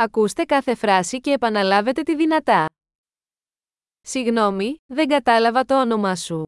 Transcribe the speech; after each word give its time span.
Ακούστε 0.00 0.44
κάθε 0.44 0.74
φράση 0.74 1.20
και 1.20 1.30
επαναλάβετε 1.30 2.02
τη 2.02 2.16
δυνατά. 2.16 2.66
Συγγνώμη, 4.00 4.76
δεν 4.86 5.08
κατάλαβα 5.08 5.64
το 5.64 5.80
όνομά 5.80 6.16
σου. 6.16 6.42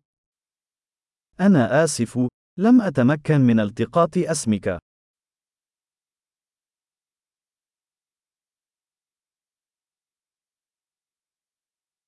أنا 1.41 1.83
آسف، 1.85 2.17
لم 2.59 2.81
أتمكن 2.81 3.41
من 3.41 3.61
التقاط 3.61 4.17
اسمك. 4.17 4.77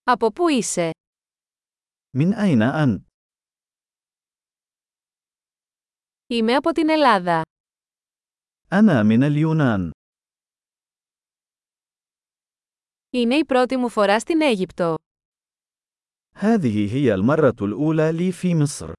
Από 0.05 0.33
πού 0.33 0.49
είσαι? 0.49 0.91
من 2.17 2.33
أين 2.35 2.63
أنت؟ 2.63 3.03
Είμαι 6.27 6.55
από 6.55 6.73
την 6.73 6.89
Ελλάδα. 6.89 7.43
أنا 8.73 9.03
من 9.03 9.23
اليونان. 9.23 9.91
Είναι 13.12 13.36
η 13.36 13.46
πρώτη 13.46 13.78
μου 13.78 13.90
φορά 13.90 14.20
στην 14.20 14.42
Αίγυπτο. 14.42 14.96
هذه 16.34 16.94
هي 16.96 17.14
المرة 17.14 17.56
الأولى 17.62 18.12
لي 18.12 18.32
في 18.32 18.56
مصر. 18.56 18.92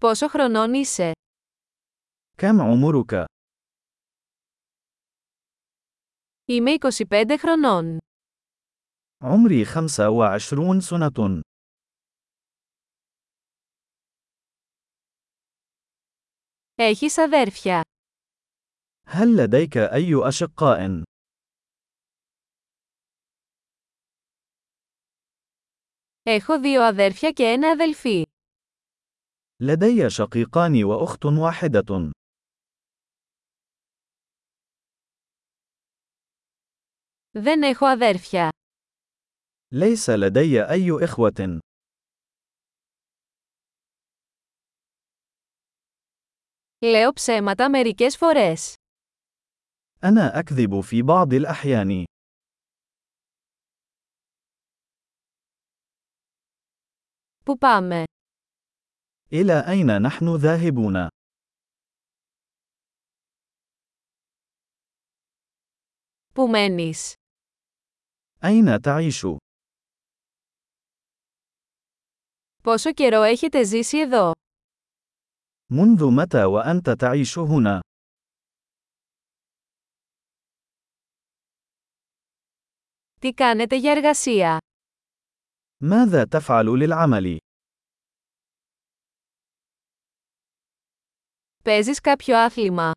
Πόσο 0.00 0.28
χρονών 0.28 0.74
είσαι? 0.74 1.12
كم 2.36 2.60
عمرك؟ 2.60 3.24
Είμαι 6.48 6.72
25 6.72 7.38
χρονών. 7.38 7.98
عمري 9.22 9.64
25 9.64 10.80
سنة. 10.80 11.40
Έχεις 16.74 17.18
αδέρφια. 17.18 17.80
هل 19.06 19.36
لديك 19.36 19.76
أي 19.76 20.28
أشقاء؟ 20.28 21.02
Έχω 26.24 26.60
δύο 26.60 26.82
αδέρφια 26.82 27.30
και 27.30 27.44
ένα 27.44 27.68
αδελφή. 27.68 28.24
لدي 29.60 30.10
شقيقان 30.10 30.84
وأخت 30.84 31.24
واحدة. 31.24 32.10
Δεν 37.30 37.62
έχω 37.62 37.86
αδέρφια. 37.86 38.48
ليس 39.72 40.10
لدي 40.10 40.62
أي 40.62 41.04
إخوة. 41.04 41.60
Λέω 46.78 47.12
ψέματα 47.12 47.70
μερικές 47.70 48.16
φορές. 48.16 48.74
أنا 50.04 50.38
أكذب 50.38 50.80
في 50.80 51.02
بعض 51.02 51.32
الأحيان. 51.32 52.04
Πού 57.44 57.58
πάμε? 57.58 58.04
إلى 59.32 59.64
أين 59.68 60.02
نحن 60.02 60.36
ذاهبون؟ 60.36 61.08
Πού 66.34 66.48
μένεις? 66.48 67.12
أين 68.44 68.80
تعيش؟ 68.80 69.26
Πόσο 72.62 72.92
καιρό 72.92 73.22
έχετε 73.22 73.62
ζήσει 73.64 73.98
εδώ? 73.98 74.32
منذ 75.72 76.10
متى 76.10 76.44
وأنت 76.44 76.90
تعيش 76.90 77.38
هنا؟ 77.38 77.80
Τι 83.20 83.32
κάνετε 83.32 83.76
για 83.76 83.90
εργασία? 83.90 84.58
ماذا 85.82 86.24
تفعل 86.24 86.66
للعمل؟ 86.66 87.38
Παίζεις 91.64 92.00
κάποιο 92.00 92.36
άθλημα? 92.36 92.90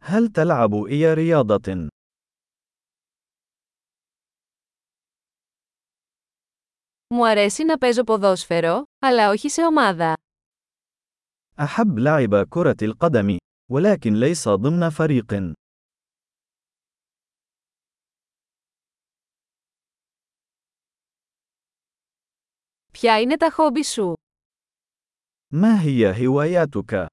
هل 0.00 0.28
تلعب 0.28 0.74
أي 0.74 1.14
رياضة؟ 1.14 1.88
Μου 7.14 7.26
αρέσει 7.26 7.64
να 7.64 7.78
παίζω 7.78 8.04
ποδόσφαιρο, 8.04 8.82
αλλά 8.98 9.30
όχι 9.30 9.48
σε 9.48 9.64
ομάδα. 9.64 10.14
أحب 11.60 11.98
لعب 11.98 12.48
كرة 12.48 12.76
القدم، 12.82 13.36
ولكن 13.70 14.14
ليس 14.14 14.48
ضمن 14.48 14.90
فريق. 14.90 15.32
Ποια 23.00 23.20
είναι 23.20 23.36
τα 23.36 23.50
χόμπι 23.50 23.84
σου? 23.84 24.14
ما 25.52 25.80
هي 25.82 26.26
هواياتك؟ 26.26 27.06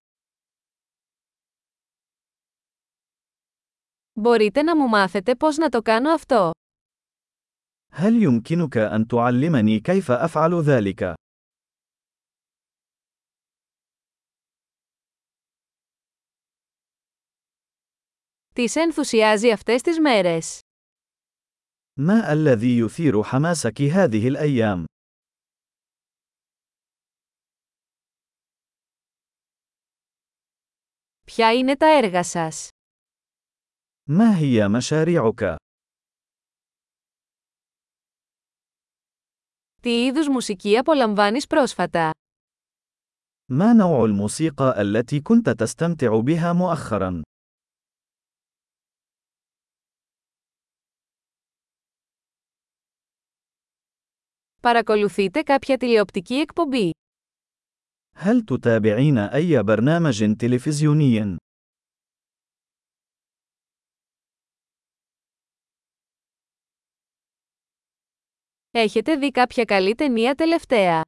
Μπορείτε 4.19 4.61
να 4.61 4.75
μου 4.75 4.87
μάθετε 4.87 5.35
πώς 5.35 5.57
να 5.57 5.69
το 5.69 5.81
κάνω 5.81 6.11
αυτό. 6.11 6.51
هل 7.91 8.21
يمكنك 8.23 8.77
أن 8.77 9.07
تعلمني 9.07 9.79
كيف 9.79 10.11
أفعل 10.11 10.61
ذلك؟ 10.61 11.13
Τι 18.53 18.67
σε 18.69 18.79
ενθουσιάζει 18.79 19.51
αυτές 19.51 19.81
τις 19.81 19.99
μέρες? 19.99 20.59
ما 21.99 22.31
الذي 22.33 22.77
يثير 22.77 23.23
حماسك 23.23 23.81
هذه 23.81 24.27
الأيام؟ 24.27 24.85
Ποια 31.37 31.53
είναι 31.53 31.77
τα 31.77 31.85
έργα 31.85 32.23
σας? 32.23 32.67
ما 34.09 34.37
هي 34.37 34.67
مشاريعك؟ 34.67 35.55
Τι 39.81 40.05
είδους 40.05 40.27
μουσική 40.27 40.77
απολαμβάνεις 40.77 41.47
πρόσφατα? 41.47 42.11
ما 43.51 43.73
نوع 43.73 44.05
الموسيقى 44.05 44.81
التي 44.81 45.21
كنت 45.21 45.49
تستمتع 45.49 46.19
بها 46.19 46.53
مؤخرا؟ 46.53 47.21
Παρακολουθείτε 54.61 55.41
κάποια 55.41 55.77
τηλεοπτική 55.77 56.33
εκπομπή. 56.33 56.91
هل 58.17 58.41
تتابعين 58.41 59.17
أي 59.17 59.63
برنامج 59.63 60.35
تلفزيوني؟ 60.35 61.37
Έχετε 68.71 69.15
δει 69.15 69.31
κάποια 69.31 69.63
καλή 69.63 69.95
ταινία 69.95 70.35
τελευταία? 70.35 71.01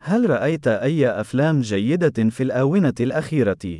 هل 0.00 0.30
رأيت 0.30 0.66
أي 0.66 1.08
أفلام 1.20 1.60
جيدة 1.60 2.30
في 2.30 2.42
الآونة 2.42 2.94
الأخيرة؟ 3.00 3.78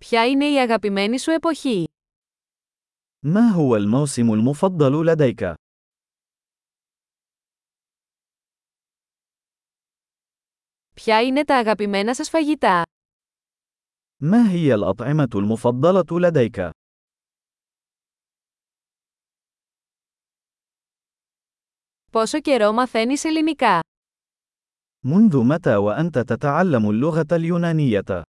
Ποια 0.00 0.26
είναι 0.26 0.44
η 0.44 0.60
αγαπημένη 0.60 1.18
σου 1.18 1.30
εποχή? 1.30 1.84
ما 3.26 3.48
هو 3.48 3.76
الموسم 3.76 4.32
المفضل 4.32 5.06
لديك؟ 5.06 5.54
Ποια 10.94 11.22
είναι 11.22 11.44
τα 11.44 11.56
αγαπημένα 11.58 12.14
σας 12.14 12.28
φαγητά? 12.28 12.82
ما 14.22 14.50
هي 14.50 14.74
الأطعمة 14.74 15.28
المفضلة 15.34 16.04
لديك؟ 16.20 16.70
Πόσο 22.12 22.40
καιρό 22.40 22.72
μαθαίνεις 22.72 23.24
ελληνικά? 23.24 23.80
منذ 25.04 25.44
متى 25.44 25.76
وأنت 25.76 26.18
تتعلم 26.18 26.90
اللغة 26.90 27.26
اليونانية؟ 27.32 28.22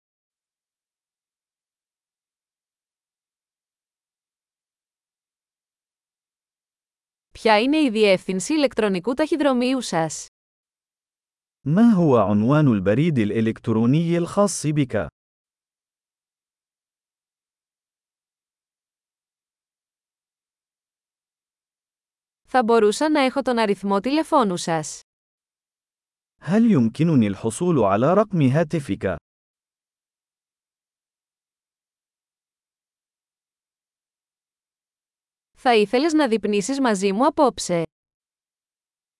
Ποια 7.39 7.61
είναι 7.61 7.77
η 7.77 7.89
διεύθυνση 7.89 8.53
ηλεκτρονικού 8.53 9.13
ταχυδρομείου 9.13 9.81
σας? 9.81 10.27
ما 11.67 11.91
هو 11.93 12.17
عنوان 12.17 12.67
البريد 12.67 13.17
الإلكتروني 13.17 14.17
الخاص 14.17 14.65
بك؟ 14.65 15.07
Θα 22.47 22.63
μπορούσα 22.63 23.09
να 23.09 23.19
έχω 23.19 23.41
τον 23.41 23.57
αριθμό 23.57 23.99
τηλεφώνου 23.99 24.57
σας. 24.57 25.01
هل 26.41 26.71
يمكنني 26.71 27.27
الحصول 27.27 27.83
على 27.83 28.13
رقم 28.13 28.41
هاتفك؟ 28.41 29.15
Θα 35.59 35.75
ήθελες 35.75 36.13
να 36.13 36.27
δειπνήσεις 36.27 36.79
μαζί 36.79 37.11
μου 37.11 37.25
απόψε. 37.25 37.83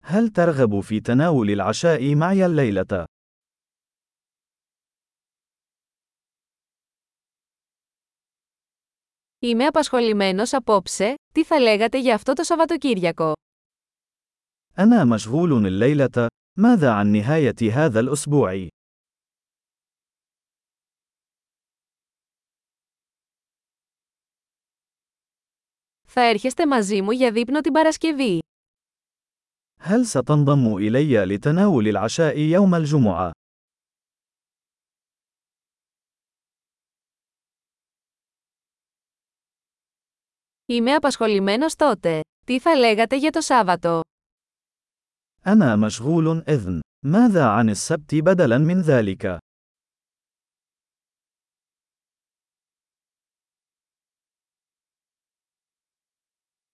هل 0.02 0.30
ترغب 0.30 0.80
في 0.80 1.00
تناول 1.02 1.50
العشاء 1.50 2.16
معي 2.16 2.46
الليلة؟ 2.46 3.04
Είμαι 9.40 9.66
απασχολημένος 9.66 10.54
απόψε, 10.54 11.14
τι 11.34 11.44
θα 11.44 11.60
λέγατε 11.60 12.00
για 12.00 12.16
αυτό 12.16 12.34
το 12.34 12.44
Σαββατοκύριακο. 12.44 13.34
أنا 14.78 15.04
مشغول 15.06 15.66
الليلة. 15.66 16.28
ماذا 16.60 16.92
عن 16.92 17.08
نهاية 17.12 17.72
هذا 17.74 18.00
الأسبوع؟ 18.00 18.68
Θα 26.10 26.22
έρχεστε 26.22 26.68
μαζί 26.68 27.02
μου 27.02 27.12
για 27.12 27.32
δείπνο 27.32 27.62
την 27.62 27.72
Παρασκευή. 27.72 28.40
هل 29.80 30.06
ستنضم 30.06 30.76
إلي 30.78 31.26
لتناول 31.26 31.88
العشاء 31.88 32.38
يوم 32.38 32.76
الجمعة؟ 32.76 33.32
Είμαι 40.66 40.94
απασχολημένος 40.94 41.76
τότε. 41.76 42.22
Τι 42.46 42.60
θα 42.60 42.76
λέγατε 42.76 43.18
για 43.18 43.32
το 43.32 43.42
Σάββατο. 43.42 44.02
أنا 45.46 45.76
مشغول 45.76 46.44
إذن. 46.48 46.80
ماذا 47.06 47.46
عن 47.46 47.70
السبت 47.70 48.16
بدلاً 48.16 48.58
من 48.58 48.82
ذلك؟ 48.82 49.38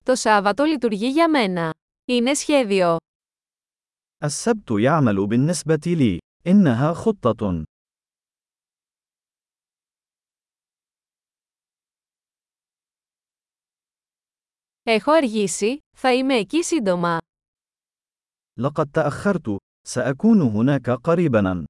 Το 0.06 0.16
Σάββατο 0.16 0.64
λειτουργεί 0.64 1.08
για 1.08 1.30
μένα. 1.30 1.74
Είναι 2.06 2.34
σχέδιο. 2.34 2.98
السبت 4.24 4.70
يعمل 4.80 5.28
بالنسبة 5.28 5.80
لي. 5.86 6.18
إنها 6.48 6.94
خطة. 6.94 7.64
Έχω 14.84 15.12
αργήσει, 15.12 15.78
θα 15.98 16.14
είμαι 16.14 16.36
εκεί 16.36 16.64
σύντομα. 16.64 17.18
لقد 18.60 18.90
تأخرت. 18.92 19.58
سأكون 19.88 20.42
هناك 20.42 20.90
قريباً. 20.90 21.66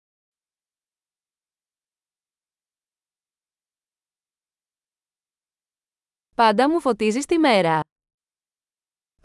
Πάντα 6.36 6.70
μου 6.70 6.80
φωτίζεις 6.80 7.26
τη 7.26 7.38
μέρα. 7.38 7.80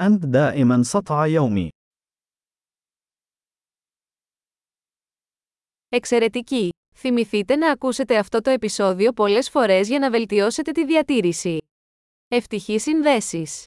أنت 0.00 0.26
دائما 0.26 0.82
سطع 0.82 1.26
يومي. 1.26 1.68
Εξαιρετική! 5.88 6.68
Θυμηθείτε 6.94 7.56
να 7.56 7.70
ακούσετε 7.70 8.18
αυτό 8.18 8.40
το 8.40 8.50
επεισόδιο 8.50 9.12
πολλές 9.12 9.50
φορές 9.50 9.88
για 9.88 9.98
να 9.98 10.10
βελτιώσετε 10.10 10.72
τη 10.72 10.84
διατήρηση. 10.84 11.58
Ευτυχείς 12.28 12.82
συνδέσεις! 12.82 13.66